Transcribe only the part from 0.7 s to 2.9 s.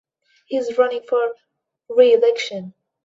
running for reelection.